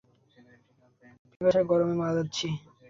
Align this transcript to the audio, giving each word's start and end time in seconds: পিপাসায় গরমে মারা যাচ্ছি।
পিপাসায় 1.29 1.65
গরমে 1.69 1.95
মারা 1.99 2.13
যাচ্ছি। 2.17 2.47